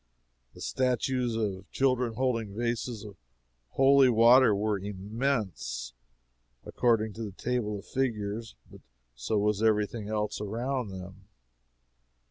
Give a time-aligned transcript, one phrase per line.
[0.55, 3.17] The statues of children holding vases of
[3.69, 5.93] holy water were immense,
[6.65, 8.81] according to the tables of figures, but
[9.13, 11.27] so was every thing else around them.